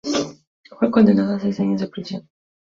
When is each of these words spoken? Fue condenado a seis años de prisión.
Fue 0.79 0.89
condenado 0.89 1.35
a 1.35 1.39
seis 1.39 1.59
años 1.59 1.79
de 1.81 1.87
prisión. 1.87 2.27